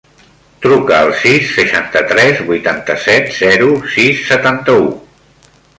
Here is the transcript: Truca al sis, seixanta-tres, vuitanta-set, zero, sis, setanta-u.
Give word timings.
Truca 0.65 0.95
al 0.99 1.13
sis, 1.19 1.51
seixanta-tres, 1.57 2.41
vuitanta-set, 2.49 3.31
zero, 3.43 3.71
sis, 3.97 4.25
setanta-u. 4.33 4.89